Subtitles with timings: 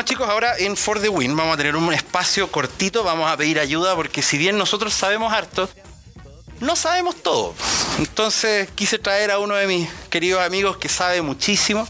[0.00, 3.36] Bueno chicos, ahora en For the Win vamos a tener un espacio cortito, vamos a
[3.36, 5.68] pedir ayuda porque si bien nosotros sabemos harto,
[6.60, 7.54] no sabemos todo.
[7.98, 11.86] Entonces quise traer a uno de mis queridos amigos que sabe muchísimo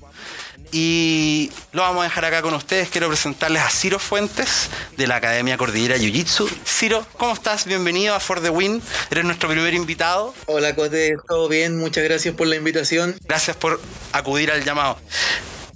[0.73, 2.89] y lo vamos a dejar acá con ustedes.
[2.89, 6.51] Quiero presentarles a Ciro Fuentes de la Academia Cordillera Jiu Jitsu.
[6.67, 7.65] Ciro, ¿cómo estás?
[7.65, 8.83] Bienvenido a For the Win.
[9.13, 10.35] Eres nuestro primer invitado.
[10.47, 11.77] Hola Cote, todo bien.
[11.79, 13.17] Muchas gracias por la invitación.
[13.23, 13.81] Gracias por
[14.13, 14.99] acudir al llamado.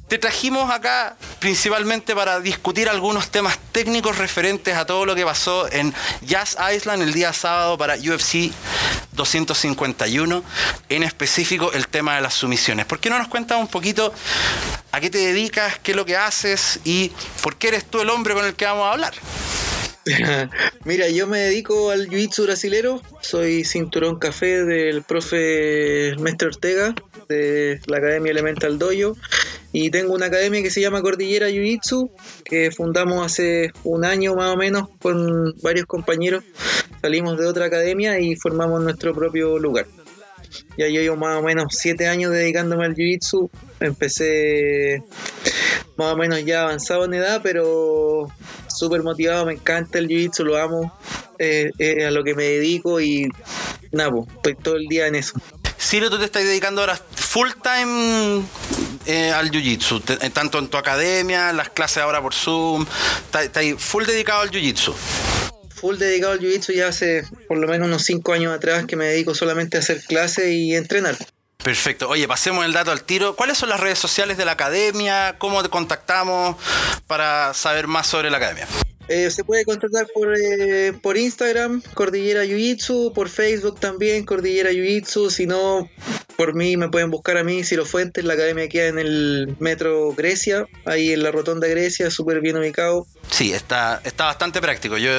[0.09, 5.71] Te trajimos acá principalmente para discutir algunos temas técnicos referentes a todo lo que pasó
[5.71, 5.93] en
[6.23, 8.51] Jazz Island el día sábado para UFC
[9.13, 10.43] 251,
[10.89, 12.87] en específico el tema de las sumisiones.
[12.87, 14.15] ¿Por qué no nos cuentas un poquito
[14.91, 18.09] a qué te dedicas, qué es lo que haces y por qué eres tú el
[18.09, 19.13] hombre con el que vamos a hablar?
[20.85, 26.95] Mira, yo me dedico al jiu-jitsu brasilero, soy cinturón café del profe Mestre Ortega
[27.29, 29.15] de la Academia Elemental Dojo
[29.75, 32.09] y tengo una academia que se llama Cordillera Jiu-Jitsu
[32.45, 36.45] que fundamos hace un año más o menos con varios compañeros.
[37.03, 39.87] Salimos de otra academia y formamos nuestro propio lugar.
[40.79, 43.51] Ya llevo más o menos siete años dedicándome al Jiu-Jitsu.
[43.81, 45.03] Empecé
[45.97, 48.29] más o menos ya avanzado en edad, pero
[48.69, 50.97] súper motivado, me encanta el Jiu-Jitsu, lo amo,
[51.41, 51.73] eh,
[52.07, 53.29] a lo que me dedico y
[53.91, 55.33] nada, pues, estoy todo el día en eso.
[55.81, 58.45] Ciro, tú te estás dedicando ahora full time
[59.07, 62.87] eh, al jiu-jitsu, eh, tanto en tu academia, las clases ahora por Zoom,
[63.41, 64.95] estás full dedicado al jiu-jitsu.
[65.75, 69.07] Full dedicado al jiu-jitsu ya hace por lo menos unos 5 años atrás que me
[69.07, 71.17] dedico solamente a hacer clases y entrenar.
[71.65, 72.11] Perfecto.
[72.11, 73.37] Oye, pasemos el dato al tiro.
[73.37, 75.37] ¿Cuáles son las redes sociales de la academia?
[75.39, 76.57] ¿Cómo te contactamos
[77.07, 78.69] para saber más sobre la academia?
[79.09, 85.31] Eh, se puede contactar por, eh, por Instagram, Cordillera Jiu-Jitsu, por Facebook también, Cordillera Jiu-Jitsu,
[85.31, 85.91] si no,
[86.37, 90.13] por mí me pueden buscar a mí, Ciro Fuentes, la academia queda en el metro
[90.15, 93.07] Grecia, ahí en la rotonda Grecia, súper bien ubicado.
[93.31, 94.97] Sí, está, está bastante práctico.
[94.97, 95.11] Yo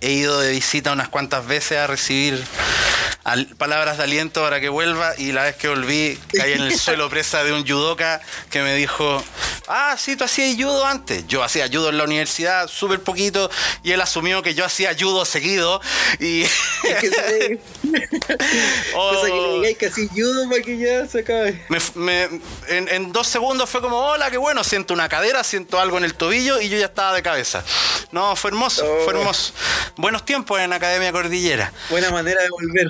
[0.00, 2.42] he ido de visita unas cuantas veces a recibir
[3.56, 7.08] palabras de aliento para que vuelva y la vez que volví caí en el suelo
[7.08, 8.20] presa de un judoka
[8.50, 9.22] que me dijo,
[9.66, 11.26] ah, sí, tú hacías judo antes.
[11.26, 13.50] Yo hacía judo en la universidad súper poquito
[13.82, 15.80] y él asumió que yo hacía judo seguido
[16.20, 16.44] y...
[18.94, 21.60] oh, que que así judo para que ya se acabe.
[22.68, 26.04] en, en dos segundos fue como, hola, qué bueno, siento una cadera, siento algo en
[26.04, 27.64] el tobillo y yo ya estaba de cabeza.
[28.12, 29.18] No, fue hermoso, fue oh.
[29.18, 29.52] hermoso.
[29.96, 31.72] Buenos tiempos en Academia Cordillera.
[31.90, 32.88] Buena manera de volver.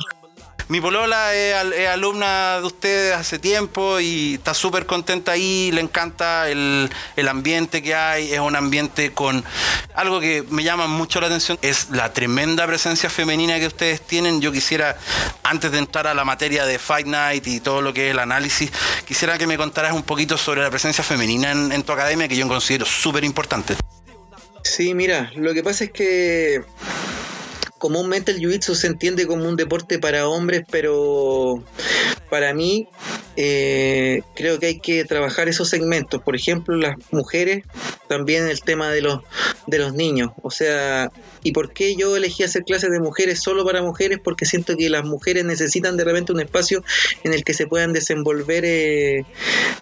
[0.68, 6.48] Mi polola es, alumna de ustedes hace tiempo y está súper contenta ahí, le encanta
[6.48, 6.90] el,
[7.28, 9.44] ambiente que hay, es un ambiente con
[9.94, 14.40] algo que me llama mucho la atención, es la tremenda presencia femenina que ustedes tienen.
[14.40, 14.96] Yo quisiera,
[15.42, 18.18] antes de entrar a la materia de Fight Night y todo lo que es el
[18.18, 18.70] análisis,
[19.06, 22.36] quisiera que me contaras un poquito sobre la presencia femenina en, en tu academia, que
[22.36, 23.76] yo considero súper importante.
[24.62, 26.62] Sí, mira, lo que pasa es que
[27.84, 31.62] comúnmente el jiu-jitsu se entiende como un deporte para hombres, pero
[32.34, 32.88] para mí
[33.36, 36.20] eh, creo que hay que trabajar esos segmentos.
[36.20, 37.64] Por ejemplo, las mujeres,
[38.08, 39.20] también el tema de los,
[39.68, 40.32] de los niños.
[40.42, 41.12] O sea,
[41.44, 44.18] ¿y por qué yo elegí hacer clases de mujeres solo para mujeres?
[44.22, 46.82] Porque siento que las mujeres necesitan de repente un espacio
[47.22, 49.24] en el que se puedan desenvolver eh,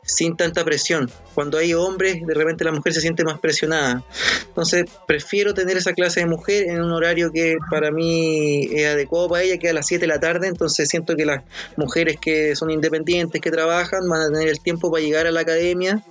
[0.02, 1.10] sin tanta presión.
[1.34, 4.04] Cuando hay hombres, de repente la mujer se siente más presionada.
[4.46, 9.30] Entonces, prefiero tener esa clase de mujer en un horario que para mí es adecuado
[9.30, 11.42] para ella, que a las 7 de la tarde, entonces siento que las
[11.76, 15.40] mujeres que son independientes, que trabajan, van a tener el tiempo para llegar a la
[15.40, 16.02] academia.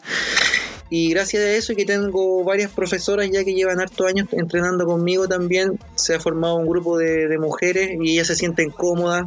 [0.94, 4.86] Y gracias a eso y que tengo varias profesoras ya que llevan hartos años entrenando
[4.86, 9.24] conmigo también, se ha formado un grupo de, mujeres y ellas se sienten cómodas,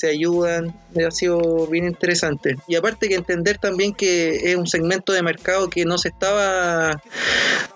[0.00, 0.74] se ayudan,
[1.06, 2.56] ha sido bien interesante.
[2.66, 7.02] Y aparte que entender también que es un segmento de mercado que no se estaba,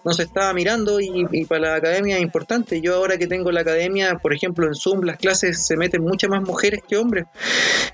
[0.04, 2.80] no se estaba mirando y, y para la academia es importante.
[2.80, 6.30] Yo ahora que tengo la academia, por ejemplo en Zoom, las clases se meten muchas
[6.30, 7.26] más mujeres que hombres.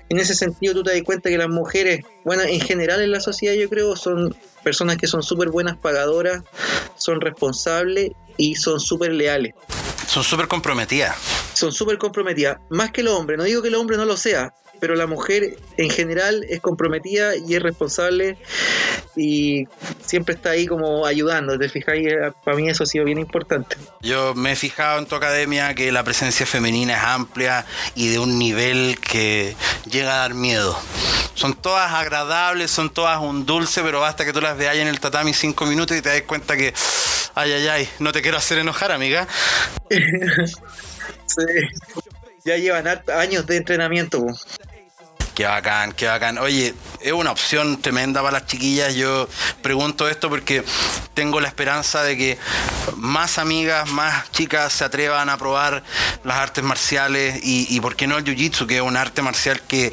[0.07, 3.19] En ese sentido tú te das cuenta que las mujeres, bueno, en general en la
[3.19, 6.41] sociedad yo creo son personas que son súper buenas pagadoras,
[6.95, 9.55] son responsables y son súper leales.
[10.07, 11.50] Son súper comprometidas.
[11.61, 12.57] Son súper comprometidas.
[12.71, 13.37] Más que el hombre.
[13.37, 17.35] No digo que el hombre no lo sea, pero la mujer en general es comprometida
[17.35, 18.35] y es responsable
[19.15, 19.67] y
[20.03, 22.07] siempre está ahí como ayudando, ¿te fijáis?
[22.07, 23.77] Eh, para mí eso ha sido bien importante.
[24.01, 27.63] Yo me he fijado en tu academia que la presencia femenina es amplia
[27.93, 29.55] y de un nivel que
[29.85, 30.75] llega a dar miedo.
[31.35, 34.99] Son todas agradables, son todas un dulce, pero basta que tú las veas en el
[34.99, 36.73] tatami cinco minutos y te das cuenta que,
[37.35, 39.27] ay, ay, ay, no te quiero hacer enojar, amiga.
[42.43, 44.25] Ya llevan años de entrenamiento.
[45.41, 46.37] Qué bacán, qué bacán.
[46.37, 48.93] Oye, es una opción tremenda para las chiquillas.
[48.93, 49.27] Yo
[49.63, 50.63] pregunto esto porque
[51.15, 52.37] tengo la esperanza de que
[52.97, 55.81] más amigas, más chicas se atrevan a probar
[56.23, 59.59] las artes marciales y, y por qué no el jiu-jitsu, que es un arte marcial
[59.61, 59.91] que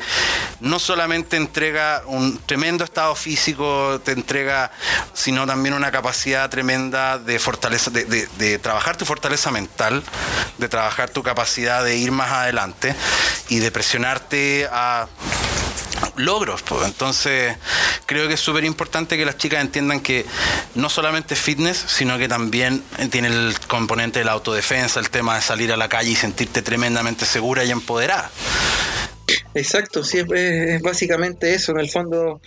[0.61, 4.71] no solamente entrega un tremendo estado físico, te entrega,
[5.15, 10.03] sino también una capacidad tremenda de fortaleza, de, de trabajar tu fortaleza mental,
[10.59, 12.95] de trabajar tu capacidad de ir más adelante
[13.49, 15.07] y de presionarte a
[16.17, 16.63] logros.
[16.63, 16.85] Pues.
[16.85, 17.57] Entonces,
[18.07, 20.27] creo que es súper importante que las chicas entiendan que
[20.75, 25.37] no solamente es fitness, sino que también tiene el componente de la autodefensa, el tema
[25.37, 28.31] de salir a la calle y sentirte tremendamente segura y empoderada.
[29.55, 31.73] Exacto, sí, es, básicamente eso.
[31.73, 32.41] En el fondo,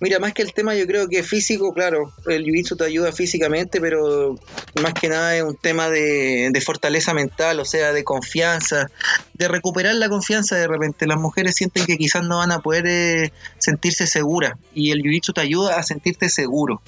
[0.00, 3.80] mira, más que el tema, yo creo que físico, claro, el jiu-jitsu te ayuda físicamente,
[3.80, 4.36] pero
[4.82, 8.90] más que nada es un tema de, fortaleza mental, o sea, de confianza,
[9.34, 11.06] de recuperar la confianza de repente.
[11.06, 15.34] Las mujeres sienten que quizás no van a poder eh, sentirse seguras y el jiu-jitsu
[15.34, 16.82] te ayuda a sentirte seguro.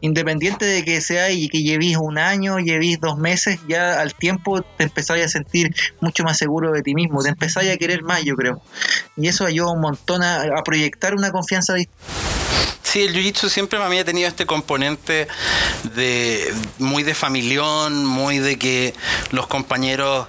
[0.00, 4.62] Independiente de que sea y que llevéis un año, llevéis dos meses, ya al tiempo
[4.62, 8.24] te empezáis a sentir mucho más seguro de ti mismo, te empezáis a querer más,
[8.24, 8.60] yo creo.
[9.16, 11.74] Y eso ayuda un montón a, proyectar una confianza
[12.82, 15.26] Sí, el jiu-jitsu siempre me había tenido este componente
[15.94, 18.92] de muy de familión, muy de que
[19.30, 20.26] los compañeros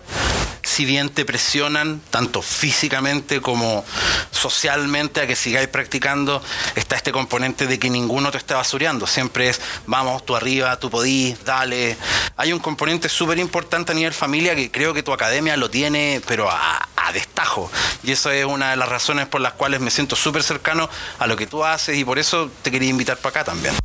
[0.74, 3.86] si bien te presionan tanto físicamente como
[4.32, 6.42] socialmente a que sigáis practicando,
[6.74, 9.06] está este componente de que ninguno te esté basureando.
[9.06, 11.96] Siempre es, vamos, tú arriba, tú podís, dale.
[12.38, 16.24] Hay un componente súper importante a nivel familia que creo que tu academia lo tiene,
[16.26, 17.72] pero a, a destajo.
[18.02, 20.90] Y eso es una de las razones por las cuales me siento súper cercano
[21.20, 23.76] a lo que tú haces y por eso te quería invitar para acá también.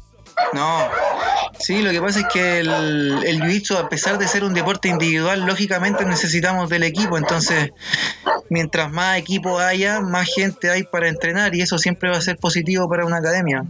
[0.54, 0.88] No,
[1.58, 5.44] sí, lo que pasa es que el, el a pesar de ser un deporte individual,
[5.46, 7.18] lógicamente necesitamos del equipo.
[7.18, 7.72] Entonces,
[8.50, 12.36] mientras más equipo haya, más gente hay para entrenar y eso siempre va a ser
[12.36, 13.64] positivo para una academia.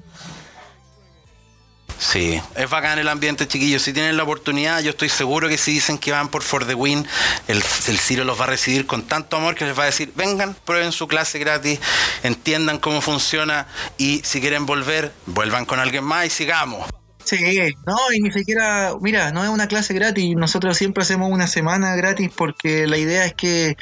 [1.99, 3.83] Sí, es bacán el ambiente, chiquillos.
[3.83, 6.75] Si tienen la oportunidad, yo estoy seguro que si dicen que van por For the
[6.75, 7.05] Win,
[7.49, 10.13] el, el Ciro los va a recibir con tanto amor que les va a decir,
[10.15, 11.81] vengan, prueben su clase gratis,
[12.23, 13.67] entiendan cómo funciona
[13.97, 16.89] y si quieren volver, vuelvan con alguien más y sigamos.
[17.29, 21.47] Sí, no, y ni siquiera, mira, no es una clase gratis, nosotros siempre hacemos una
[21.47, 23.77] semana gratis porque la idea es que,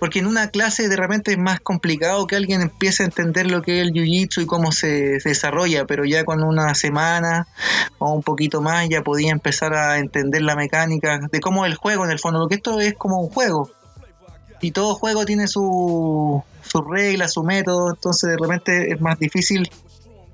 [0.00, 3.62] porque en una clase de repente es más complicado que alguien empiece a entender lo
[3.62, 7.46] que es el jiu-jitsu y cómo se, desarrolla, pero ya con una semana
[7.98, 11.76] o un poquito más ya podía empezar a entender la mecánica de cómo es el
[11.76, 13.70] juego en el fondo, porque esto es como un juego.
[14.60, 19.70] Y todo juego tiene su, su regla, su método, entonces de repente es más difícil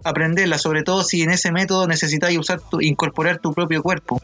[0.05, 4.23] aprenderla, sobre todo si en ese método necesitáis usar tu, incorporar tu propio cuerpo.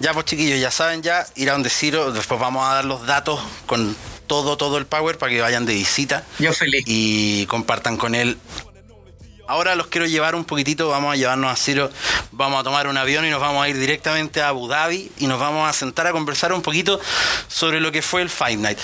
[0.00, 3.06] Ya pues chiquillos, ya saben ya, ir a donde Ciro, después vamos a dar los
[3.06, 3.94] datos con
[4.26, 6.24] todo, todo el power para que vayan de visita.
[6.40, 6.82] Yo feliz.
[6.86, 8.38] Y compartan con él.
[9.46, 11.90] Ahora los quiero llevar un poquitito, vamos a llevarnos a Ciro,
[12.30, 15.26] vamos a tomar un avión y nos vamos a ir directamente a Abu Dhabi y
[15.26, 16.98] nos vamos a sentar a conversar un poquito
[17.48, 18.78] sobre lo que fue el Fight Night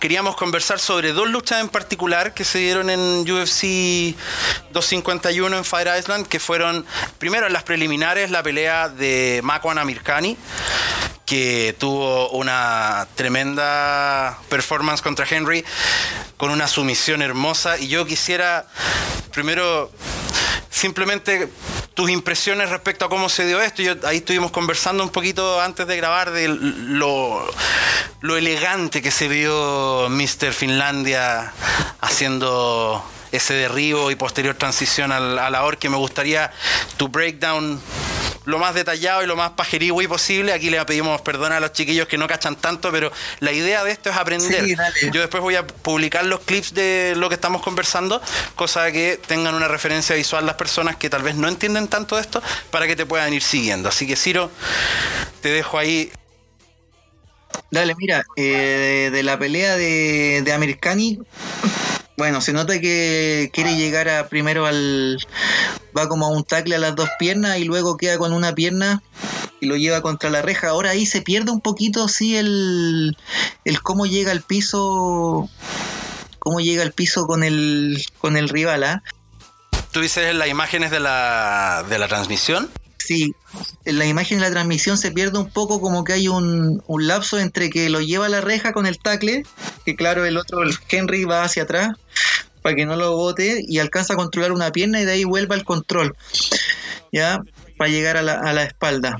[0.00, 4.16] queríamos conversar sobre dos luchas en particular que se dieron en UFC
[4.72, 6.86] 251 en Fire Island, que fueron
[7.18, 10.36] primero en las preliminares la pelea de Makwan Amirkani
[11.26, 15.64] que tuvo una tremenda performance contra Henry
[16.36, 17.78] con una sumisión hermosa.
[17.78, 18.66] Y yo quisiera
[19.30, 19.92] primero
[20.70, 21.48] simplemente
[21.94, 23.82] tus impresiones respecto a cómo se dio esto.
[23.82, 27.46] Yo, ahí estuvimos conversando un poquito antes de grabar de lo,
[28.20, 30.52] lo elegante que se vio Mr.
[30.52, 31.52] Finlandia
[32.00, 36.50] haciendo ese derribo y posterior transición a la or que me gustaría
[36.96, 37.80] tu breakdown
[38.50, 40.52] lo más detallado y lo más pajerigüey posible.
[40.52, 43.92] Aquí le pedimos perdón a los chiquillos que no cachan tanto, pero la idea de
[43.92, 44.66] esto es aprender.
[45.12, 48.20] Yo después voy a publicar los clips de lo que estamos conversando,
[48.56, 52.22] cosa que tengan una referencia visual las personas que tal vez no entienden tanto de
[52.22, 53.88] esto, para que te puedan ir siguiendo.
[53.88, 54.50] Así que Ciro,
[55.40, 56.12] te dejo ahí
[57.70, 61.18] Dale, mira, eh, de la pelea de, de Americani,
[62.20, 65.18] bueno, se nota que quiere llegar a primero al.
[65.96, 69.02] Va como a un tackle a las dos piernas y luego queda con una pierna
[69.60, 70.68] y lo lleva contra la reja.
[70.68, 73.16] Ahora ahí se pierde un poquito, sí, el,
[73.64, 75.48] el cómo llega al piso.
[76.38, 79.02] Cómo llega al piso con el, con el rival, ¿ah?
[79.92, 82.70] ¿Tú dices las imágenes de la, de la transmisión?
[82.96, 83.34] Sí,
[83.84, 87.06] en la imagen de la transmisión se pierde un poco como que hay un, un
[87.08, 89.42] lapso entre que lo lleva a la reja con el tackle,
[89.84, 91.96] que claro, el otro, el Henry, va hacia atrás
[92.62, 95.54] para que no lo bote y alcanza a controlar una pierna y de ahí vuelve
[95.54, 96.16] al control,
[97.12, 97.42] ¿ya?
[97.76, 99.16] Para llegar a la, a la espalda.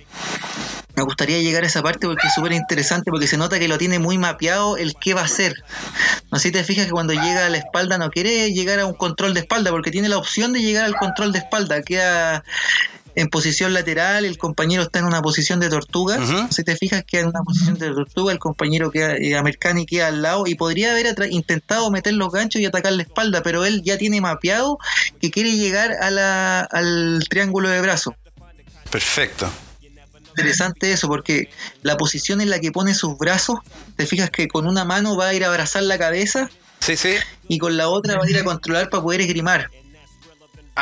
[0.97, 3.78] Me gustaría llegar a esa parte porque es súper interesante, porque se nota que lo
[3.78, 5.54] tiene muy mapeado el qué va a hacer.
[6.30, 9.32] No te fijas que cuando llega a la espalda no quiere llegar a un control
[9.32, 11.80] de espalda porque tiene la opción de llegar al control de espalda.
[11.82, 12.44] Queda
[13.14, 16.19] en posición lateral, el compañero está en una posición de tortuga.
[16.50, 19.87] Si te fijas, queda en una posición de tortuga, el compañero queda, eh, americano y
[19.87, 23.64] queda al lado y podría haber intentado meter los ganchos y atacar la espalda, pero
[23.64, 24.79] él ya tiene mapeado
[25.21, 28.14] que quiere llegar a la, al triángulo de brazo.
[28.90, 29.50] Perfecto
[30.31, 31.50] interesante eso, porque
[31.83, 33.59] la posición en la que pone sus brazos,
[33.97, 37.14] te fijas que con una mano va a ir a abrazar la cabeza sí, sí.
[37.49, 39.71] y con la otra va a ir a controlar para poder esgrimar.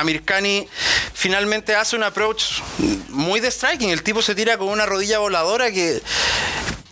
[0.00, 0.68] Amirkani
[1.14, 2.60] finalmente hace un approach
[3.08, 3.90] muy de striking.
[3.90, 6.00] El tipo se tira con una rodilla voladora que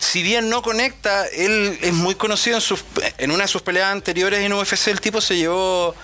[0.06, 2.84] si bien no conecta, él es muy conocido en, sus,
[3.18, 4.86] en una de sus peleas anteriores en UFC.
[4.86, 5.96] El tipo se llevó,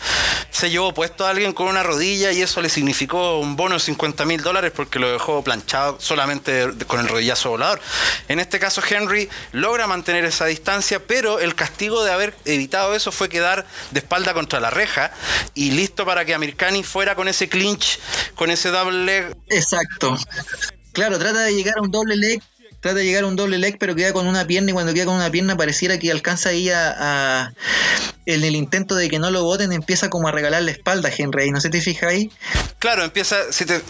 [0.50, 3.80] se llevó puesto a alguien con una rodilla y eso le significó un bono de
[3.80, 7.80] 50 mil dólares porque lo dejó planchado solamente con el rodillazo volador.
[8.26, 13.12] En este caso, Henry logra mantener esa distancia, pero el castigo de haber evitado eso
[13.12, 15.12] fue quedar de espalda contra la reja
[15.54, 18.00] y listo para que Amirkani fuera con ese clinch,
[18.34, 19.36] con ese double leg.
[19.48, 20.18] Exacto.
[20.92, 22.42] Claro, trata de llegar a un doble leg
[22.82, 25.06] trata de llegar a un doble leg, pero queda con una pierna y cuando queda
[25.06, 27.54] con una pierna pareciera que alcanza ahí a,
[28.26, 31.52] en el intento de que no lo voten empieza como a regalar la espalda Henry,
[31.52, 32.30] ¿no se te ahí?
[32.80, 33.80] Claro, empieza, si te,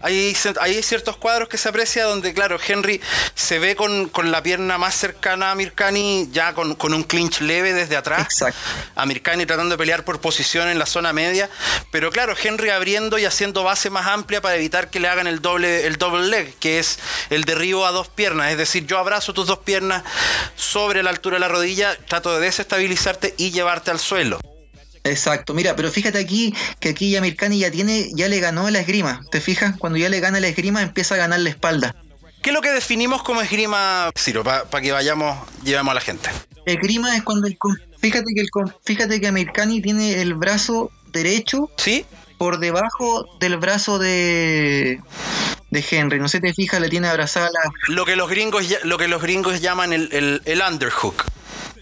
[0.00, 3.00] hay, hay ciertos cuadros que se aprecia donde, claro, Henry
[3.34, 7.96] se ve con, la pierna más cercana a Mirkani, ya con, un clinch leve desde
[7.96, 8.22] atrás.
[8.22, 8.58] Exacto.
[8.94, 11.48] A Mirkani tratando de pelear por posición en la zona media,
[11.90, 15.40] pero claro, Henry abriendo y haciendo base más amplia para evitar que le hagan el
[15.40, 16.98] doble, el doble leg, que es
[17.30, 20.02] el derribo a dos piernas es decir, yo abrazo tus dos piernas
[20.56, 24.38] sobre la altura de la rodilla, trato de desestabilizarte y llevarte al suelo.
[25.04, 28.80] Exacto, mira, pero fíjate aquí que aquí ya Mirkani ya tiene, ya le ganó la
[28.80, 29.76] esgrima, ¿te fijas?
[29.78, 31.94] Cuando ya le gana la esgrima empieza a ganar la espalda.
[32.42, 36.30] ¿Qué es lo que definimos como esgrima, Ciro, para que vayamos, llevemos a la gente?
[36.66, 37.58] Esgrima es cuando el,
[37.98, 38.48] fíjate que el,
[38.84, 42.04] fíjate que Mirkani tiene el brazo derecho ¿Sí?
[42.36, 45.00] por debajo del brazo de
[45.70, 46.18] de Henry.
[46.18, 47.70] No sé, te fijas, le tiene abrazada la...
[47.88, 51.24] Lo que los gringos, lo que los gringos llaman el, el, underhook.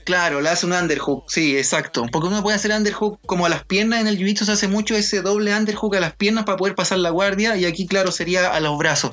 [0.07, 2.07] Claro, le hace un underhook, sí, exacto.
[2.13, 4.95] Porque uno puede hacer underhook como a las piernas, en el jiu se hace mucho
[4.95, 8.55] ese doble underhook a las piernas para poder pasar la guardia y aquí claro sería
[8.55, 9.11] a los brazos.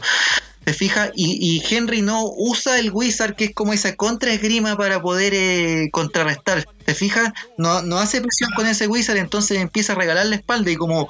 [0.63, 1.12] ¿Te fijas?
[1.15, 5.89] Y, Henry no usa el Wizard, que es como esa contra esgrima para poder eh,
[5.91, 6.65] contrarrestar.
[6.86, 7.34] ¿Te fijas?
[7.58, 10.72] No, no hace presión con ese Wizard, entonces empieza a regalar la espalda.
[10.72, 11.10] Y como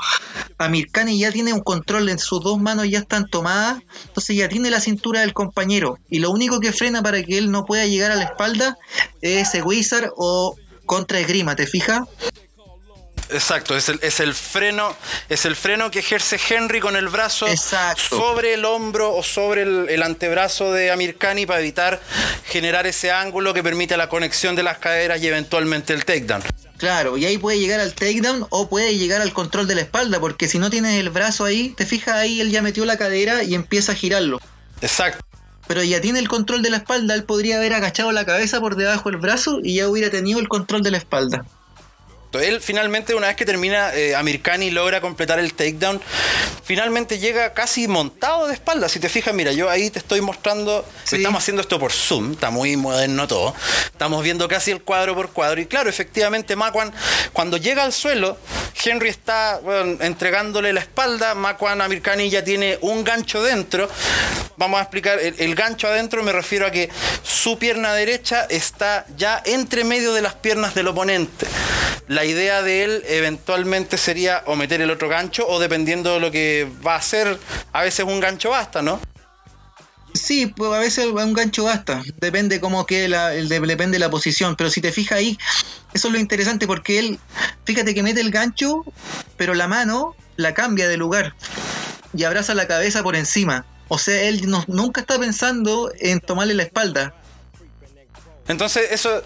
[0.57, 4.71] Amirkani ya tiene un control en sus dos manos, ya están tomadas, entonces ya tiene
[4.71, 5.99] la cintura del compañero.
[6.09, 8.77] Y lo único que frena para que él no pueda llegar a la espalda
[9.21, 10.55] es ese Wizard o
[10.85, 11.55] contra esgrima.
[11.55, 12.01] ¿Te fijas?
[13.33, 14.95] Exacto, es el, es el freno,
[15.27, 17.47] es el freno que ejerce Henry con el brazo
[17.97, 21.99] sobre el hombro o sobre el, antebrazo de Amirkani para evitar
[22.45, 26.43] generar ese ángulo que permite la conexión de las caderas y eventualmente el takedown.
[26.77, 30.19] Claro, y ahí puede llegar al takedown o puede llegar al control de la espalda,
[30.19, 33.43] porque si no tienes el brazo ahí, te fijas ahí, él ya metió la cadera
[33.43, 34.39] y empieza a girarlo.
[34.81, 35.25] Exacto.
[35.67, 38.75] Pero ya tiene el control de la espalda, él podría haber agachado la cabeza por
[38.75, 41.45] debajo del brazo y ya hubiera tenido el control de la espalda.
[42.39, 46.01] Él finalmente, una vez que termina, eh, Amirkani logra completar el takedown,
[46.63, 48.89] finalmente llega casi montado de espalda.
[48.89, 52.49] Si te fijas, mira, yo ahí te estoy mostrando, estamos haciendo esto por Zoom, está
[52.49, 53.53] muy moderno todo.
[53.85, 55.61] Estamos viendo casi el cuadro por cuadro.
[55.61, 56.93] Y claro, efectivamente, Makwan,
[57.33, 58.37] cuando llega al suelo,
[58.83, 59.59] Henry está
[59.99, 63.89] entregándole la espalda, Makwan Amirkani ya tiene un gancho dentro.
[64.57, 66.89] Vamos a explicar, el gancho adentro me refiero a que
[67.23, 71.47] su pierna derecha está ya entre medio de las piernas del oponente
[72.07, 76.31] la idea de él eventualmente sería o meter el otro gancho o dependiendo de lo
[76.31, 77.39] que va a hacer,
[77.71, 78.99] a veces un gancho basta, ¿no?
[80.13, 84.55] Sí, pues a veces un gancho basta, depende como que la, depende de la posición,
[84.55, 85.37] pero si te fijas ahí,
[85.93, 87.19] eso es lo interesante porque él,
[87.65, 88.85] fíjate que mete el gancho,
[89.37, 91.35] pero la mano la cambia de lugar
[92.15, 93.65] y abraza la cabeza por encima.
[93.87, 97.15] O sea, él no, nunca está pensando en tomarle la espalda.
[98.47, 99.23] Entonces, eso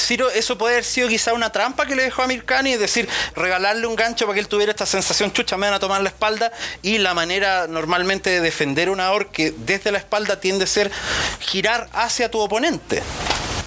[0.00, 3.08] Ciro, eso puede haber sido quizá una trampa que le dejó a Mirkani, es decir,
[3.36, 6.08] regalarle un gancho para que él tuviera esta sensación, chucha, me van a tomar la
[6.08, 6.52] espalda,
[6.82, 10.90] y la manera normalmente de defender una que desde la espalda tiende a ser
[11.40, 13.02] girar hacia tu oponente.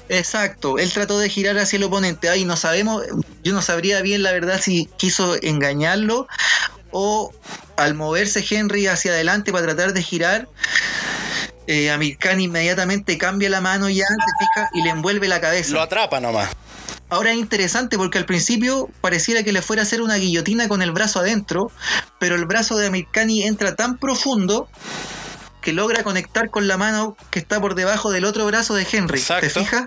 [0.10, 2.30] Exacto, él trató de girar hacia el oponente.
[2.30, 3.04] Ahí no sabemos,
[3.44, 6.28] yo no sabría bien la verdad si quiso engañarlo
[6.92, 7.34] o
[7.76, 10.48] al moverse Henry hacia adelante para tratar de girar,
[11.68, 15.74] eh, Amirkan inmediatamente cambia la mano ya, se fija y le envuelve la cabeza.
[15.74, 16.50] Lo atrapa nomás.
[17.10, 20.82] Ahora es interesante porque al principio pareciera que le fuera a hacer una guillotina con
[20.82, 21.72] el brazo adentro,
[22.20, 24.68] pero el brazo de Amirkani entra tan profundo
[25.62, 29.22] que logra conectar con la mano que está por debajo del otro brazo de Henry.
[29.22, 29.86] ¿Te fijas?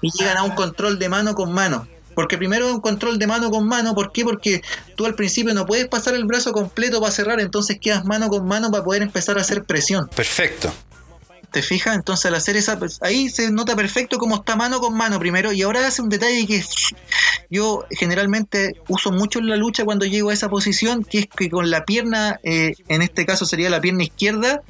[0.00, 1.86] Y llegan a un control de mano con mano.
[2.14, 3.94] Porque primero es un control de mano con mano.
[3.94, 4.24] ¿Por qué?
[4.24, 4.62] Porque
[4.96, 8.46] tú al principio no puedes pasar el brazo completo para cerrar, entonces quedas mano con
[8.46, 10.08] mano para poder empezar a hacer presión.
[10.08, 10.72] Perfecto.
[11.50, 11.96] ¿Te fijas?
[11.96, 12.78] Entonces al hacer esa...
[12.78, 15.52] Pues, ahí se nota perfecto cómo está mano con mano primero.
[15.52, 16.62] Y ahora hace un detalle que
[17.50, 21.48] yo generalmente uso mucho en la lucha cuando llego a esa posición, que es que
[21.48, 24.62] con la pierna, eh, en este caso sería la pierna izquierda,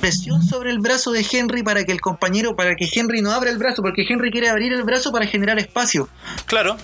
[0.00, 3.50] presión sobre el brazo de Henry para que el compañero, para que Henry no abra
[3.50, 6.08] el brazo, porque Henry quiere abrir el brazo para generar espacio.
[6.44, 6.76] Claro.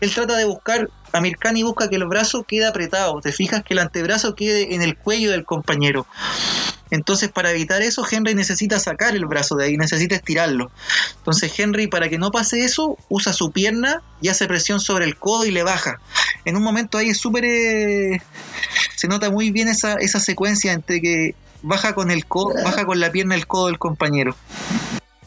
[0.00, 3.80] Él trata de buscar, Amirkani busca que el brazo quede apretado, te fijas que el
[3.80, 6.06] antebrazo quede en el cuello del compañero.
[6.90, 10.70] Entonces, para evitar eso, Henry necesita sacar el brazo de ahí, necesita estirarlo.
[11.18, 15.16] Entonces, Henry, para que no pase eso, usa su pierna y hace presión sobre el
[15.16, 16.00] codo y le baja.
[16.44, 17.44] En un momento ahí es súper.
[17.44, 18.22] Eh,
[18.96, 23.00] se nota muy bien esa, esa secuencia entre que baja con el codo, baja con
[23.00, 24.36] la pierna el codo del compañero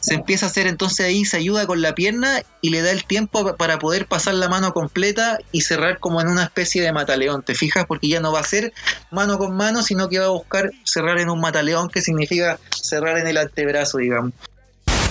[0.02, 3.04] se empieza a hacer entonces ahí, se ayuda con la pierna y le da el
[3.04, 7.42] tiempo para poder pasar la mano completa y cerrar como en una especie de mataleón,
[7.42, 7.86] ¿te fijas?
[7.86, 8.72] Porque ya no va a ser
[9.12, 13.16] mano con mano, sino que va a buscar cerrar en un mataleón, que significa cerrar
[13.18, 14.32] en el antebrazo, digamos.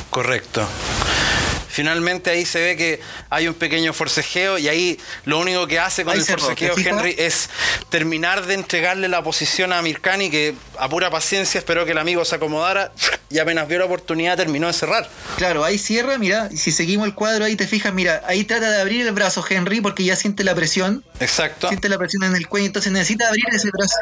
[0.10, 0.68] Correcto.
[1.72, 3.00] Finalmente ahí se ve que
[3.30, 7.50] hay un pequeño forcejeo y ahí lo único que hace con el forcejeo Henry es
[7.90, 12.26] terminar de entregarle la posición a Mirkani que a pura paciencia esperó que el amigo
[12.26, 12.92] se acomodara
[13.30, 15.10] y apenas vio la oportunidad terminó de cerrar.
[15.38, 18.82] Claro, ahí cierra, mira, si seguimos el cuadro ahí te fijas, mira, ahí trata de
[18.82, 21.06] abrir el brazo Henry porque ya siente la presión.
[21.20, 21.70] Exacto.
[21.70, 23.96] Siente la presión en el cuello, entonces necesita abrir ese brazo.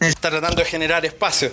[0.00, 1.52] Está tratando de generar espacio.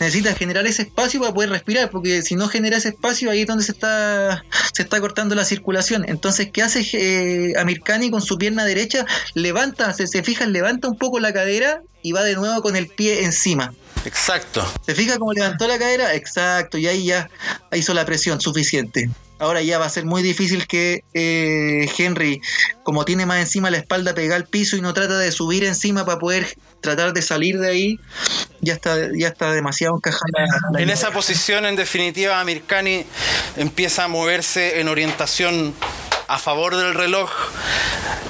[0.00, 3.46] Necesita generar ese espacio para poder respirar, porque si no genera ese espacio, ahí es
[3.46, 6.04] donde se está se está cortando la circulación.
[6.08, 9.06] Entonces, ¿qué hace eh, Amirkani con su pierna derecha?
[9.34, 12.88] Levanta, se, se fijan, levanta un poco la cadera y va de nuevo con el
[12.88, 13.74] pie encima.
[14.04, 14.66] Exacto.
[14.86, 16.14] ¿Se fija cómo levantó la cadera?
[16.14, 17.28] Exacto, y ahí ya
[17.72, 19.10] hizo la presión suficiente.
[19.40, 22.40] Ahora ya va a ser muy difícil que eh, Henry,
[22.82, 26.04] como tiene más encima la espalda, pega al piso y no trata de subir encima
[26.04, 28.00] para poder tratar de salir de ahí.
[28.60, 30.50] Ya está, ya está demasiado encajada.
[30.78, 33.04] en esa posición, en definitiva, Amirkani
[33.56, 35.74] empieza a moverse en orientación
[36.28, 37.30] a favor del reloj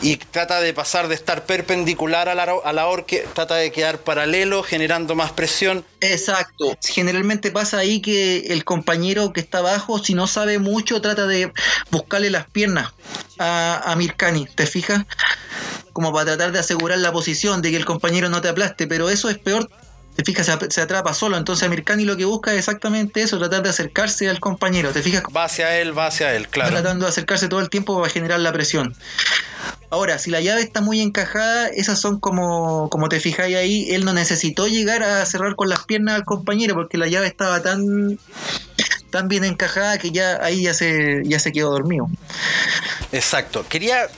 [0.03, 2.87] y trata de pasar de estar perpendicular a la, a la
[3.35, 5.85] trata de quedar paralelo, generando más presión.
[6.01, 6.79] Exacto.
[6.83, 11.53] Generalmente pasa ahí que el compañero que está abajo, si no sabe mucho, trata de
[11.91, 12.93] buscarle las piernas
[13.39, 15.05] a, a Mirkani, ¿te fijas?
[15.99, 19.11] Como para tratar de asegurar la posición, de que el compañero no te aplaste, pero
[19.11, 19.69] eso es peor
[20.15, 21.37] te fijas, se, atrapa solo.
[21.37, 24.93] Entonces Amirkani lo que busca es exactamente eso, tratar de acercarse al compañero.
[24.93, 25.25] ¿Te fijas?
[25.37, 26.71] Va hacia él, va hacia él, claro.
[26.71, 28.95] Tratando de acercarse todo el tiempo para generar la presión.
[29.91, 34.05] Ahora, si la llave está muy encajada, esas son como, como te fijáis ahí, él
[34.05, 38.21] no necesitó llegar a cerrar con las piernas al compañero porque la llave estaba tan,
[39.11, 42.09] tan bien encajada que ya ahí ya se, ya se quedó dormido.
[43.13, 43.65] Exacto.
[43.69, 44.09] Quería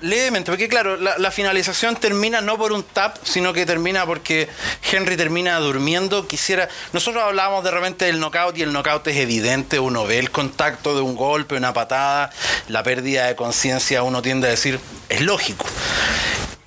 [0.00, 4.48] levemente, porque claro, la, finalización termina no por un tap, sino que termina porque
[4.90, 6.26] Henry termina durmiendo.
[6.26, 10.30] Quisiera, nosotros hablábamos de repente del knockout y el knockout es evidente, uno ve el
[10.30, 12.30] contacto de un golpe, una patada,
[12.68, 15.66] la pérdida de conciencia, uno tiende a decir, es lógico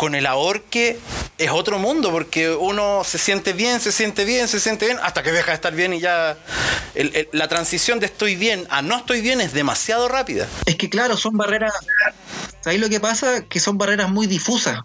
[0.02, 0.98] con el ahorque
[1.38, 5.22] es otro mundo, porque uno se siente bien, se siente bien, se siente bien, hasta
[5.22, 6.40] que deja de estar bien y ya
[7.34, 10.48] la transición de estoy bien a no estoy bien es demasiado rápida.
[10.66, 11.74] Es que claro, son barreras
[12.66, 14.80] Ahí lo que pasa que son barreras muy difusas.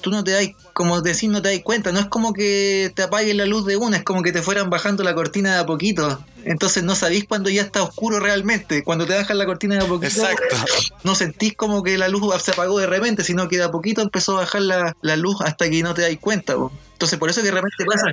[0.00, 1.90] Tú no te das, como decís, no te das cuenta.
[1.92, 4.70] No es como que te apaguen la luz de una, es como que te fueran
[4.70, 6.24] bajando la cortina de a poquito.
[6.44, 8.82] Entonces no sabís cuando ya está oscuro realmente.
[8.84, 10.56] Cuando te bajan la cortina de a poquito, Exacto.
[11.04, 14.02] no sentís como que la luz se apagó de repente, sino que de a poquito
[14.02, 16.54] empezó a bajar la, luz hasta que no te das cuenta.
[16.92, 18.12] Entonces por eso que de repente pasa.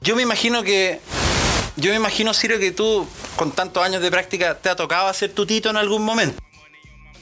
[0.00, 1.00] Yo me imagino que
[1.76, 3.06] yo me imagino, Ciro, que tú,
[3.36, 6.40] con tantos años de práctica, te ha tocado hacer tutito en algún momento.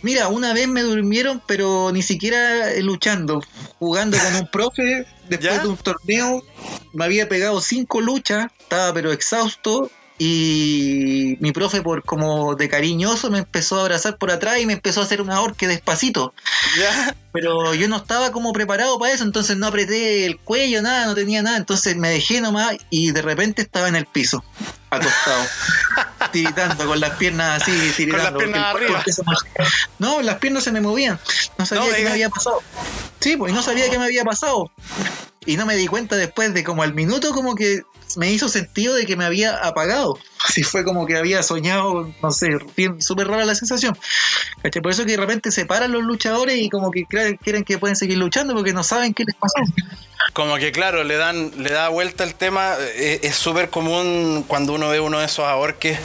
[0.02, 3.40] Mira, una vez me durmieron, pero ni siquiera luchando,
[3.78, 6.42] jugando con un profe después de un torneo.
[6.92, 9.90] Me había pegado cinco luchas, estaba pero exhausto.
[10.24, 14.74] Y mi profe, por como de cariñoso, me empezó a abrazar por atrás y me
[14.74, 16.32] empezó a hacer una horque despacito.
[17.32, 21.16] Pero yo no estaba como preparado para eso, entonces no apreté el cuello, nada, no
[21.16, 21.56] tenía nada.
[21.56, 24.44] Entonces me dejé nomás y de repente estaba en el piso,
[24.92, 25.44] acostado.
[26.32, 28.38] tiritando con las piernas así, tiritando.
[28.38, 29.36] Con las piernas arriba.
[29.98, 31.18] No, las piernas se me movían.
[31.58, 32.62] No sabía qué me había pasado.
[33.20, 34.70] Sí, pues no sabía qué me había pasado.
[35.44, 37.82] Y no me di cuenta después de como al minuto como que
[38.16, 40.18] me hizo sentido de que me había apagado.
[40.54, 42.48] si fue como que había soñado, no sé,
[42.98, 43.96] súper rara la sensación.
[44.82, 47.96] Por eso que de repente se paran los luchadores y como que quieren que pueden
[47.96, 49.54] seguir luchando porque no saben qué les pasó.
[50.32, 52.74] Como que claro, le dan, le da vuelta el tema.
[52.94, 55.98] Eh, es súper común cuando uno ve uno de esos ahorques,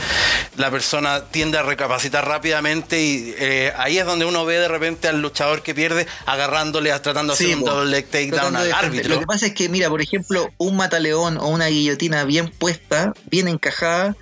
[0.58, 5.08] la persona tiende a recapacitar rápidamente y eh, ahí es donde uno ve de repente
[5.08, 9.16] al luchador que pierde agarrándole, tratando de hacer un double leg takedown al árbitro.
[9.16, 13.14] Lo que pasa es que, mira, por ejemplo, un mataleón o una guillotina bien puesta,
[13.30, 14.16] bien encajada,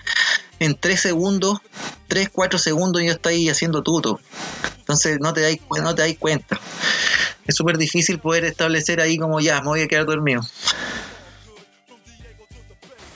[0.60, 1.60] en 3 segundos,
[2.08, 4.20] 3, 4 segundos ya está ahí haciendo tuto.
[4.80, 6.60] Entonces no te dais, no te cuenta
[7.48, 10.42] es súper difícil poder establecer ahí como ya, me voy a quedar dormido.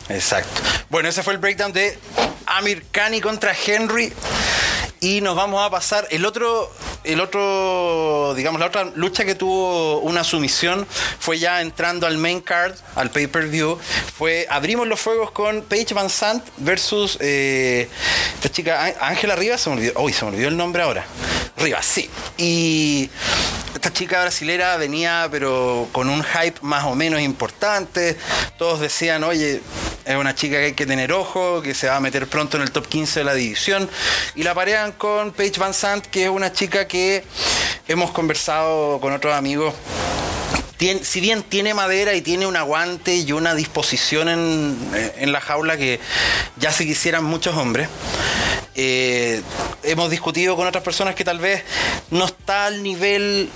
[0.07, 0.61] Exacto.
[0.89, 1.97] Bueno, ese fue el breakdown de
[2.45, 4.11] Amir Khan contra Henry.
[5.01, 6.07] Y nos vamos a pasar.
[6.11, 6.71] El otro,
[7.03, 10.85] el otro, digamos, la otra lucha que tuvo una sumisión
[11.19, 13.77] fue ya entrando al main card, al pay-per-view.
[14.17, 17.89] Fue abrimos los fuegos con Paige Van Sant versus eh,
[18.35, 19.61] esta chica Ángela Rivas.
[19.61, 21.05] Se me olvidó, uy, se me olvidó el nombre ahora.
[21.57, 22.09] Rivas, sí.
[22.37, 23.09] Y
[23.73, 28.17] esta chica brasilera venía, pero con un hype más o menos importante.
[28.57, 29.61] Todos decían, oye,
[30.09, 32.63] es una chica que hay que tener ojo, que se va a meter pronto en
[32.63, 33.87] el top 15 de la división.
[34.33, 37.23] Y la parean con Paige Van Sant, que es una chica que
[37.87, 39.75] hemos conversado con otros amigos.
[41.03, 44.77] si bien tiene madera y tiene un aguante y una disposición en,
[45.17, 45.99] en la jaula que
[46.57, 47.87] ya se quisieran muchos hombres,
[48.73, 49.43] eh,
[49.83, 51.63] hemos discutido con otras personas que tal vez
[52.09, 53.51] no está al nivel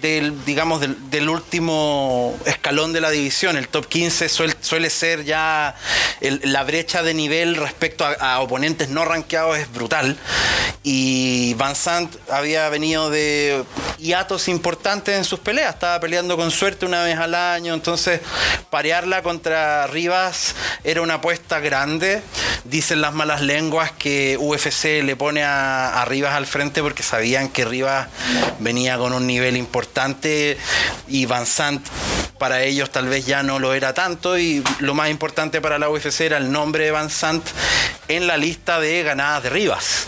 [0.00, 3.56] del, digamos, del, último escalón de la división.
[3.56, 5.74] El top 15 suele, ser ya
[6.20, 10.16] la brecha de nivel respecto a, oponentes no rankeados es brutal.
[10.82, 13.64] Y Van Sant había venido de
[13.98, 15.74] hiatos importantes en sus peleas.
[15.74, 17.74] Estaba peleando con suerte una vez al año.
[17.74, 18.20] Entonces,
[18.70, 22.22] parearla contra Rivas era una apuesta grande.
[22.64, 27.48] Dicen las malas lenguas que UFC le pone a, a Rivas al frente porque sabían
[27.48, 28.08] que Rivas
[28.60, 30.56] venía con un nivel importante importante
[31.06, 31.86] y Van Sant
[32.38, 35.90] para ellos tal vez ya no lo era tanto y lo más importante para la
[35.90, 37.44] UFC era el nombre de Van Sant
[38.08, 40.06] en la lista de ganadas de Rivas.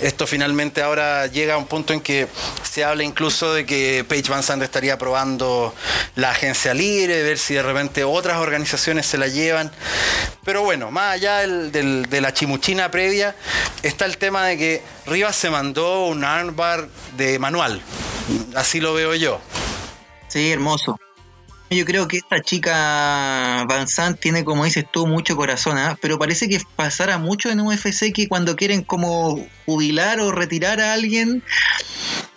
[0.00, 2.28] Esto finalmente ahora llega a un punto en que
[2.62, 5.74] se habla incluso de que Paige Van Sant estaría probando
[6.14, 9.72] la agencia libre, ver si de repente otras organizaciones se la llevan.
[10.44, 13.34] Pero bueno, más allá de la chimuchina previa,
[13.82, 17.82] está el tema de que Rivas se mandó un armbar de manual.
[18.54, 19.40] Así lo veo yo.
[20.28, 20.98] Sí, hermoso.
[21.70, 25.98] Yo creo que esta chica Van Sant tiene, como dices tú, mucho corazón, ¿ah?
[26.00, 30.94] pero parece que pasara mucho en UFC que cuando quieren como jubilar o retirar a
[30.94, 31.42] alguien,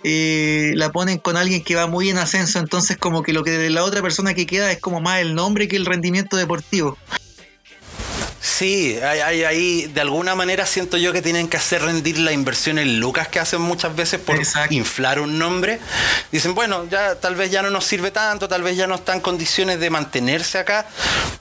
[0.03, 3.51] eh, la ponen con alguien que va muy en ascenso, entonces como que lo que
[3.51, 6.97] de la otra persona que queda es como más el nombre que el rendimiento deportivo.
[8.43, 12.79] Sí, hay, ahí de alguna manera siento yo que tienen que hacer rendir la inversión
[12.79, 14.35] en lucas que hacen muchas veces por
[14.71, 15.79] inflar un nombre.
[16.31, 19.13] Dicen, bueno, ya tal vez ya no nos sirve tanto, tal vez ya no está
[19.13, 20.87] en condiciones de mantenerse acá,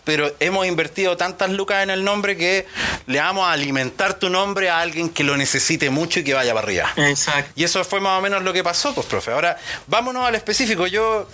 [0.05, 2.67] pero hemos invertido tantas lucas en el nombre que
[3.07, 6.55] le vamos a alimentar tu nombre a alguien que lo necesite mucho y que vaya
[6.55, 6.93] para arriba.
[6.97, 7.53] Exacto.
[7.57, 9.31] Y eso fue más o menos lo que pasó, pues, profe.
[9.33, 10.87] Ahora, vámonos al específico.
[10.87, 11.29] Yo,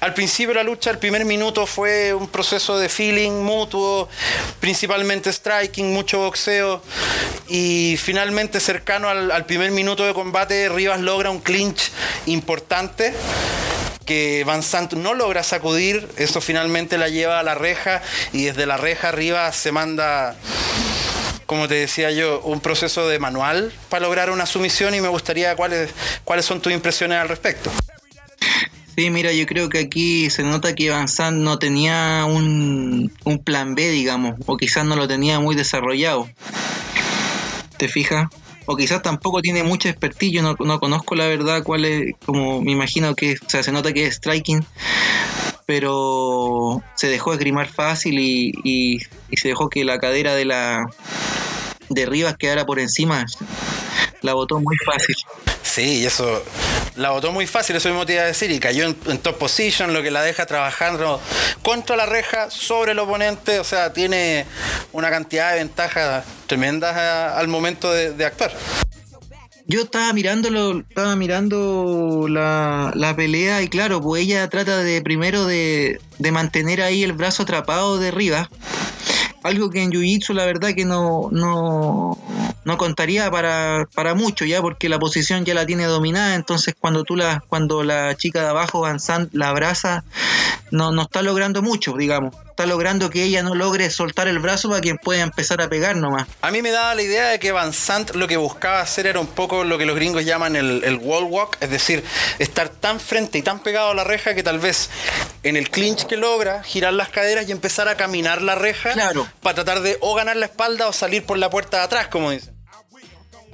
[0.00, 4.08] al principio de la lucha, el primer minuto fue un proceso de feeling mutuo,
[4.60, 6.82] principalmente striking, mucho boxeo
[7.48, 11.90] y finalmente cercano al, primer minuto de combate Rivas logra un clinch
[12.26, 13.12] importante
[14.04, 18.66] que Van Sant no logra sacudir, eso finalmente la lleva a la reja y desde
[18.66, 20.36] la reja Rivas se manda
[21.46, 25.54] como te decía yo, un proceso de manual para lograr una sumisión y me gustaría
[25.54, 25.90] cuáles,
[26.24, 27.70] cuáles son tus impresiones al respecto.
[28.96, 33.10] Sí, mira, yo creo que aquí se nota que Van Sant no tenía un,
[33.44, 36.28] plan B, digamos, o quizás no lo tenía muy desarrollado.
[37.78, 38.28] ¿Te fijas?
[38.66, 42.72] O quizás tampoco tiene mucha expertise, yo no, conozco la verdad cuál es, como me
[42.72, 44.64] imagino que, o sea, se nota que es striking,
[45.66, 48.98] pero se dejó esgrimar fácil y, y,
[49.30, 50.86] y se dejó que la cadera de la
[51.88, 53.26] de Rivas quedara por encima,
[54.22, 55.16] la botó muy fácil.
[55.62, 56.42] Sí, y eso
[56.96, 59.92] la votó muy fácil, eso mismo te iba a decir, y cayó en, top position,
[59.92, 61.20] lo que la deja trabajando
[61.62, 64.46] contra la reja, sobre el oponente, o sea, tiene
[64.92, 68.52] una cantidad de ventajas tremendas al momento de, actuar.
[69.66, 75.46] Yo estaba mirándolo, estaba mirando la, la, pelea y claro, pues ella trata de primero
[75.46, 78.50] de, de mantener ahí el brazo atrapado de arriba
[79.42, 82.18] algo que en Jiu-Jitsu la verdad que no, no,
[82.64, 87.04] no contaría para, para mucho ya porque la posición ya la tiene dominada entonces cuando
[87.04, 88.98] tú la cuando la chica de abajo Van
[89.32, 90.04] la abraza
[90.72, 92.34] no, no está logrando mucho, digamos.
[92.48, 95.96] Está logrando que ella no logre soltar el brazo para que pueda empezar a pegar
[95.96, 96.26] nomás.
[96.40, 99.20] A mí me daba la idea de que Van Sant lo que buscaba hacer era
[99.20, 102.02] un poco lo que los gringos llaman el, el wall walk, es decir,
[102.38, 104.88] estar tan frente y tan pegado a la reja que tal vez
[105.42, 109.26] en el clinch que logra, girar las caderas y empezar a caminar la reja Claro.
[109.42, 112.30] para tratar de o ganar la espalda o salir por la puerta de atrás, como
[112.30, 112.51] dicen.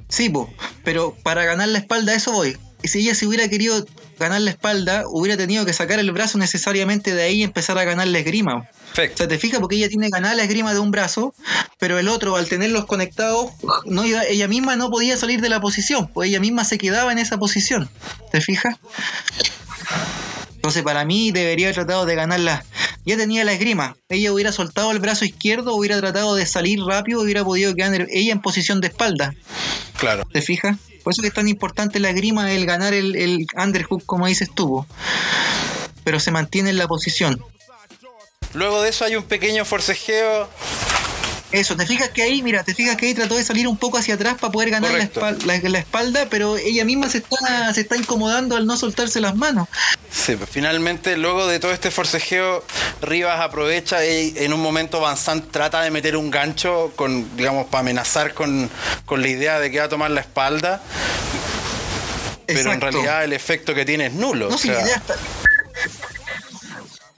[0.09, 0.51] Sí, po,
[0.83, 2.57] pero para ganar la espalda, eso voy.
[2.81, 3.85] Y Si ella se hubiera querido
[4.17, 7.83] ganar la espalda, hubiera tenido que sacar el brazo necesariamente de ahí y empezar a
[7.83, 8.67] ganar la esgrima.
[9.13, 11.33] O sea, te fijas porque ella tiene ganada la esgrima de un brazo,
[11.77, 13.51] pero el otro, al tenerlos conectados,
[13.85, 17.11] no iba- ella misma no podía salir de la posición, pues ella misma se quedaba
[17.11, 17.89] en esa posición.
[18.31, 18.77] ¿Te fijas?
[20.55, 22.65] Entonces, para mí, debería haber tratado de ganarla.
[23.09, 23.97] Ya tenía la esgrima.
[24.07, 28.31] Ella hubiera soltado el brazo izquierdo, hubiera tratado de salir rápido, hubiera podido quedar ella
[28.31, 29.33] en posición de espalda.
[29.97, 30.27] Claro.
[30.31, 30.77] ¿Te fijas?
[31.03, 34.51] Por eso que es tan importante la esgrima, el ganar el, el underhook, como dices
[34.53, 34.85] tú.
[36.03, 37.43] Pero se mantiene en la posición.
[38.53, 40.47] Luego de eso hay un pequeño forcejeo.
[41.51, 43.97] Eso, te fijas que ahí, mira, te fijas que ahí trató de salir un poco
[43.97, 47.73] hacia atrás para poder ganar la, espal- la- la espalda, pero ella misma se está,
[47.73, 49.67] se está incomodando al no soltarse las manos.
[50.11, 52.63] Sí, pues, finalmente, luego de todo este forcejeo,
[53.01, 57.65] Rivas aprovecha y en un momento Van Sant trata de meter un gancho con, digamos,
[57.67, 58.69] para amenazar con,
[59.05, 60.81] con la idea de que va a tomar la espalda.
[62.45, 64.49] Pero en realidad el efecto que tiene es nulo.
[64.49, 64.83] No, o sea.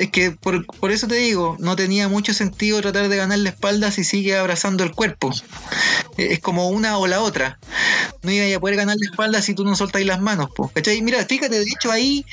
[0.02, 3.50] Es que por, por eso te digo, no tenía mucho sentido tratar de ganar la
[3.50, 5.32] espalda si sigue abrazando el cuerpo.
[6.18, 7.60] Eh, Es como una o la otra.
[8.24, 10.50] No iba a poder ganar la espalda si tú no soltáis las manos.
[10.56, 10.72] Po.
[11.02, 12.26] Mira, fíjate, de hecho ahí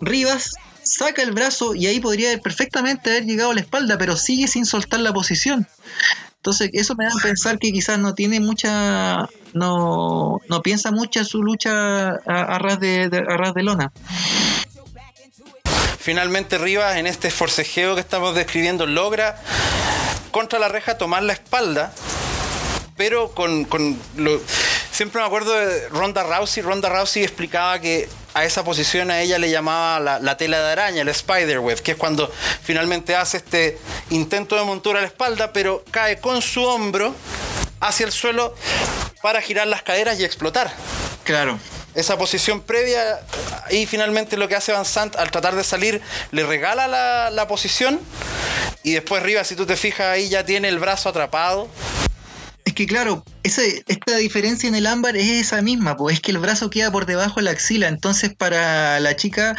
[0.00, 4.48] Rivas saca el brazo y ahí podría perfectamente haber llegado a la espalda, pero sigue
[4.48, 5.66] sin soltar la posición.
[6.36, 9.28] Entonces, eso me da a pensar que quizás no tiene mucha.
[9.54, 13.92] No, no piensa mucho su lucha a, a ras de, de- a ras de lona.
[16.04, 19.40] Finalmente Rivas en este forcejeo que estamos describiendo logra
[20.32, 21.94] contra la reja tomar la espalda,
[22.94, 24.38] pero con, con lo-
[24.92, 26.62] siempre me acuerdo de Ronda Rousey.
[26.62, 30.72] Ronda Rousey explicaba que a esa posición a ella le llamaba la, la tela de
[30.72, 32.30] araña, el spider web, que es cuando
[32.62, 33.78] finalmente hace este
[34.10, 37.14] intento de montura a la espalda, pero cae con su hombro
[37.80, 38.54] hacia el suelo
[39.22, 40.70] para girar las caderas y explotar
[41.24, 41.58] Claro.
[41.94, 43.20] Esa posición previa
[43.70, 46.00] y finalmente lo que hace Van Sant al tratar de salir
[46.32, 48.00] le regala la, la posición
[48.82, 51.68] y después Rivas si tú te fijas ahí ya tiene el brazo atrapado
[52.64, 56.32] Es que claro, ese, esta diferencia en el ámbar es esa misma, pues es que
[56.32, 59.54] el brazo queda por debajo de la axila, entonces para la chica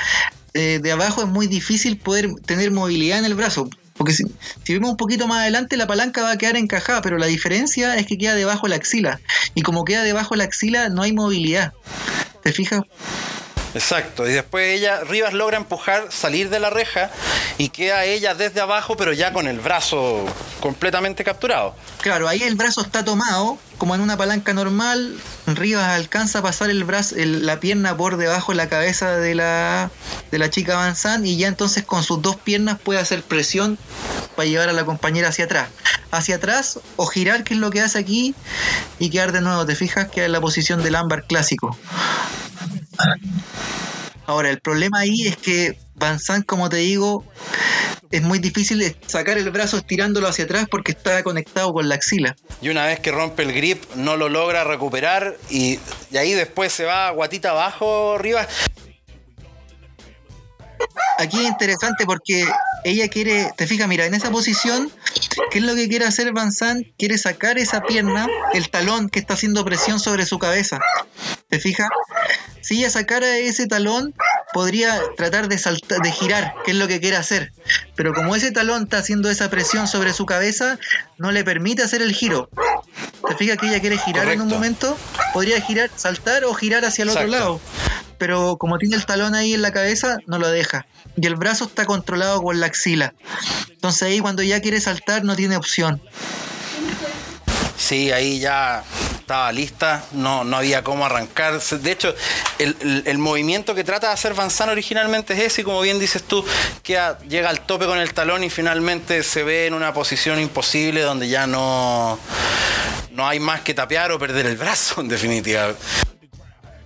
[0.56, 3.70] eh, de abajo es muy difícil poder tener movilidad en el brazo.
[3.98, 4.24] Porque si,
[4.64, 7.96] si vemos un poquito más adelante, la palanca va a quedar encajada, pero la diferencia
[7.96, 9.20] es que queda debajo de la axila.
[9.54, 11.74] Y como queda debajo de la axila, no hay movilidad.
[12.46, 12.84] ¿Te fijas?
[13.76, 17.12] Exacto y después ella Rivas logra empujar salir de la reja
[17.58, 20.26] y queda ella desde abajo pero ya con el brazo
[20.60, 25.18] completamente capturado Claro, ahí el brazo está tomado, como en una palanca normal.
[25.48, 29.34] Rivas alcanza a pasar el brazo, el- la pierna por debajo de la cabeza de
[29.34, 29.90] la,
[30.32, 33.80] de la chica Van Sant y ya entonces con sus dos piernas puede hacer presión
[34.36, 35.70] para llevar a la compañera hacia atrás.
[36.12, 38.36] Hacia atrás o girar, que es lo que hace aquí,
[39.00, 41.76] y quedar de nuevo, te fijas, queda en la posición del ámbar clásico.
[44.26, 47.24] Ahora, el problema ahí es que Van Sant, como te digo,
[48.12, 52.36] es muy difícil sacar el brazo estirándolo hacia atrás porque está conectado con la axila.
[52.62, 55.80] y una vez que rompe el grip no lo logra recuperar y,
[56.12, 58.48] y ahí después se va guatita abajo Rivas
[61.18, 62.46] Aquí es interesante porque
[62.86, 64.92] ella quiere, te fijas, mira, en esa posición,
[65.50, 66.86] ¿qué es lo que quiere hacer Van Sant?
[67.00, 70.80] Quiere sacar esa pierna, el talón que está haciendo presión sobre su cabeza.
[71.50, 71.90] ¿Te fijas?
[72.62, 74.14] Si ella sacara ese talón,
[74.54, 77.54] podría tratar de saltar, de girar, que es lo que quiere hacer.
[77.96, 80.78] Pero como ese talón está haciendo esa presión sobre su cabeza,
[81.18, 82.50] no le permite hacer el giro.
[83.28, 84.96] ¿Te fijas que ella quiere girar en un momento?
[85.34, 87.60] Podría girar, saltar o girar hacia el otro lado.
[88.18, 90.86] Pero como tiene el talón ahí en la cabeza, no lo deja.
[91.18, 93.14] Y el brazo está controlado con la axila.
[93.70, 96.02] Entonces ahí cuando ya quiere saltar no tiene opción.
[97.78, 98.84] Sí, ahí ya
[99.20, 101.60] estaba lista, no, no había cómo arrancar.
[101.62, 102.14] De hecho,
[102.58, 106.24] el, el- movimiento que trata de hacer Van Sant originalmente es ese, como bien dices
[106.24, 106.46] tú,
[106.84, 111.02] que llega al tope con el talón y finalmente se ve en una posición imposible
[111.02, 112.18] donde ya no,
[113.12, 115.74] no hay más que tapear o perder el brazo, en definitiva.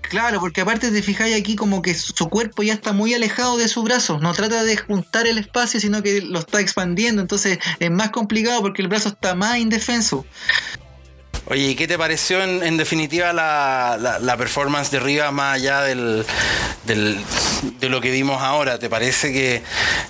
[0.10, 3.68] Claro, porque aparte te fijáis aquí como que su cuerpo ya está muy alejado de
[3.68, 4.20] su brazo.
[4.20, 7.22] No trata de juntar el espacio, sino que lo está expandiendo.
[7.22, 10.26] Entonces es más complicado porque el brazo está más indefenso.
[11.50, 16.24] Oye, ¿y qué te pareció en, definitiva la, la, performance de Rivas más allá del,
[16.86, 18.78] de lo que vimos ahora?
[18.78, 19.64] ¿Te parece que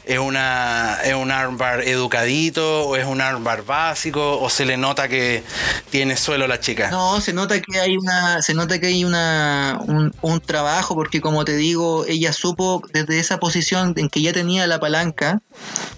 [0.04, 5.08] es, una, es un armbar educadito o es un armbar básico o se le nota
[5.08, 5.42] que
[5.90, 6.92] tiene suelo la chica?
[6.92, 11.22] No, se nota que hay una se nota que hay una un, un trabajo porque
[11.22, 15.42] como te digo, ella supo desde esa posición en que ya tenía la palanca,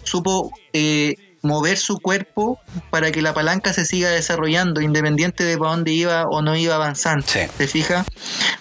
[0.03, 5.71] supo eh, mover su cuerpo para que la palanca se siga desarrollando, independiente de para
[5.71, 7.25] dónde iba o no iba avanzando.
[7.25, 8.05] ¿Te fijas?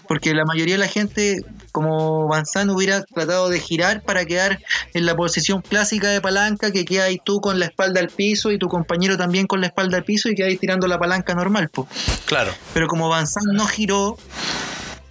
[0.09, 1.40] Porque la mayoría de la gente,
[1.73, 4.61] como avanzando, hubiera tratado de girar para quedar
[4.95, 8.51] en la posición clásica de palanca, que queda ahí tú con la espalda al piso
[8.51, 11.35] y tu compañero también con la espalda al piso y queda ahí tirando la palanca
[11.35, 11.69] normal.
[11.69, 11.88] pues
[12.25, 12.53] Claro.
[12.73, 14.16] Pero como Van no giró,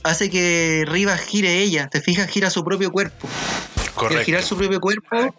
[0.03, 3.27] hace que Rivas gire ella, te fijas, gira su propio cuerpo.
[4.07, 5.35] Al girar su propio cuerpo,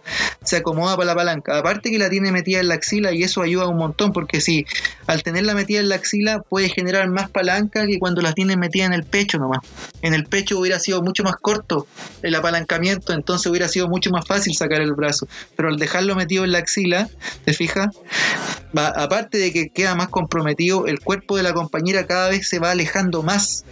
[0.51, 1.57] se acomoda para la palanca.
[1.57, 4.67] Aparte que la tiene metida en la axila y eso ayuda un montón, porque si
[5.07, 8.85] al tenerla metida en la axila puede generar más palanca que cuando la tiene metida
[8.85, 9.61] en el pecho nomás.
[10.03, 11.87] En el pecho hubiera sido mucho más corto
[12.23, 15.29] el apalancamiento, entonces hubiera sido mucho más fácil sacar el brazo.
[15.55, 17.09] Pero al dejarlo metido en la axila,
[17.45, 17.89] ¿te fijas?
[18.75, 22.71] aparte de que queda más comprometido, el cuerpo de la compañera cada vez se va
[22.71, 23.65] alejando más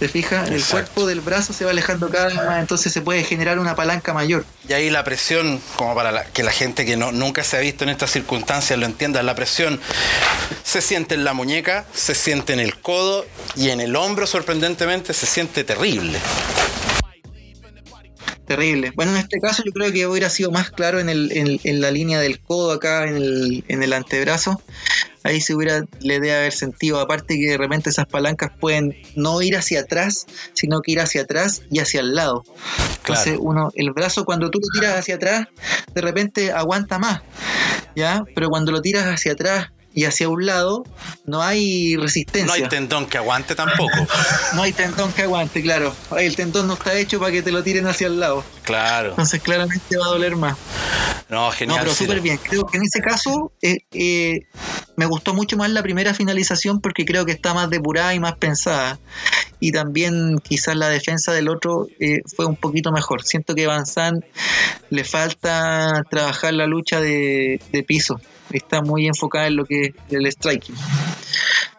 [0.00, 0.48] ¿Te fijas?
[0.50, 3.76] El cuerpo del brazo se va alejando cada vez más, entonces se puede generar una
[3.76, 4.46] palanca mayor.
[4.66, 7.84] Y ahí la presión, como para que la gente que no, nunca se ha visto
[7.84, 9.78] en estas circunstancias lo entienda, la presión
[10.64, 15.12] se siente en la muñeca, se siente en el codo y en el hombro, sorprendentemente,
[15.12, 16.18] se siente terrible
[18.50, 18.90] terrible.
[18.96, 21.92] Bueno, en este caso yo creo que hubiera sido más claro en, el, en, la
[21.92, 24.60] línea del codo acá, en el, en el antebrazo.
[25.22, 26.98] Ahí se hubiera, le debe haber sentido.
[26.98, 31.22] Aparte que de repente esas palancas pueden no ir hacia atrás, sino que ir hacia
[31.22, 32.42] atrás y hacia el lado.
[32.98, 35.46] Entonces uno, el brazo cuando tú lo tiras hacia atrás,
[35.94, 37.22] de repente aguanta más,
[37.94, 38.24] ¿ya?
[38.34, 40.84] Pero cuando lo tiras hacia atrás y hacia un lado
[41.24, 42.46] no hay resistencia.
[42.46, 44.06] No hay tendón que aguante tampoco.
[44.54, 45.94] no hay tendón que aguante, claro.
[46.16, 48.44] El tendón no está hecho para que te lo tiren hacia el lado.
[48.62, 49.10] Claro.
[49.10, 50.56] Entonces claramente va a doler más.
[51.28, 51.78] No, genial.
[51.78, 52.38] No, pero súper bien.
[52.38, 54.40] Creo que en ese caso eh, eh,
[54.96, 58.34] me gustó mucho más la primera finalización porque creo que está más depurada y más
[58.36, 58.98] pensada.
[59.58, 63.24] Y también quizás la defensa del otro eh, fue un poquito mejor.
[63.24, 63.84] Siento que Van
[64.90, 68.20] le falta trabajar la lucha de, de piso
[68.58, 70.74] está muy enfocada en lo que es el striking.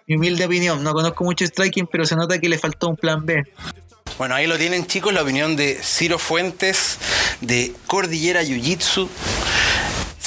[0.08, 3.26] Mi humilde opinión, no conozco mucho striking, pero se nota que le faltó un plan
[3.26, 3.44] B.
[4.18, 7.00] Bueno, ahí lo tienen chicos, la opinión de Ciro Fuentes
[7.42, 9.10] de Cordillera Jiu Jitsu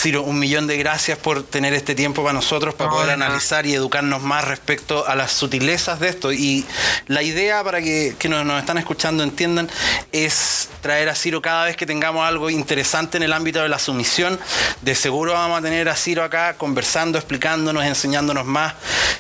[0.05, 3.73] Ciro, un millón de gracias por tener este tiempo para nosotros, para poder analizar y
[3.73, 6.31] educarnos más respecto a las sutilezas de esto.
[6.31, 6.67] Y
[7.07, 9.67] la idea para que, que nos, están escuchando entiendan
[10.13, 13.79] es traer a Ciro cada vez que tengamos algo interesante en el ámbito de la
[13.79, 14.39] sumisión.
[14.83, 18.75] De seguro vamos a tener a Ciro acá conversando, explicándonos, enseñándonos más.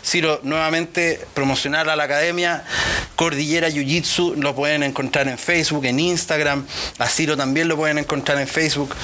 [0.04, 2.62] Ciro, nuevamente promocionar a la academia
[3.16, 6.66] Cordillera Jiu Jitsu, lo pueden encontrar en Facebook, en Instagram.
[6.98, 8.94] A Ciro también lo pueden encontrar en Facebook.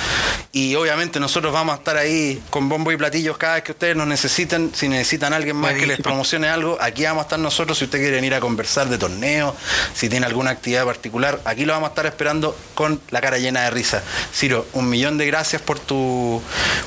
[0.53, 3.97] Y obviamente nosotros vamos a estar ahí con bombo y platillos cada vez que ustedes
[3.97, 4.73] nos necesiten.
[4.75, 7.79] Si necesitan alguien más que les promocione algo, aquí vamos a estar nosotros.
[7.79, 9.55] Si ustedes quieren ir a conversar de torneo,
[9.95, 13.63] si tiene alguna actividad particular, aquí lo vamos a estar esperando con la cara llena
[13.63, 14.03] de risa.
[14.35, 16.43] Ciro, un millón de gracias por tu,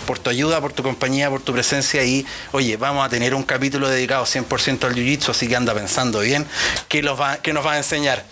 [0.05, 3.43] por tu ayuda, por tu compañía, por tu presencia y, oye, vamos a tener un
[3.43, 6.45] capítulo dedicado 100% al jiu-jitsu, así que anda pensando bien
[6.87, 8.23] qué, los va, qué nos va a enseñar.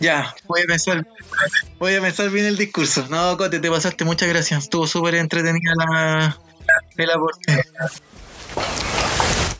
[0.00, 1.06] Ya, voy a pensar,
[1.78, 3.06] voy a pensar bien el discurso.
[3.10, 4.64] No, Cote, te pasaste, muchas gracias.
[4.64, 5.97] Estuvo súper entretenida la,
[6.96, 7.64] el aporte.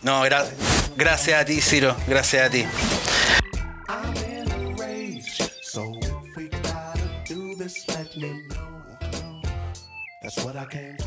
[0.03, 0.23] No,
[0.97, 2.65] gracias a ti, Ciro, gracias a ti.
[10.21, 10.98] That's what I came